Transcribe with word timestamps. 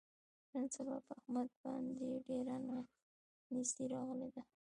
نن 0.51 0.65
سبا 0.75 0.95
په 1.05 1.13
احمد 1.19 1.49
باندې 1.63 2.09
ډېره 2.27 2.55
نیستي 3.53 3.85
راغلې 3.93 4.29
ده. 4.35 4.43